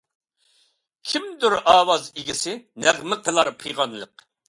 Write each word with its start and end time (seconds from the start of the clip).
كىمدۇر 1.09 1.55
ئاۋاز 1.61 2.09
ئىگىسى، 2.17 2.57
نەغمە 2.89 3.23
قىلار 3.25 3.57
پىغانلىق. 3.65 4.31